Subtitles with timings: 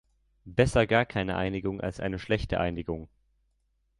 [0.47, 3.07] Besser gar keine Einigung als eine schlechte Einigung!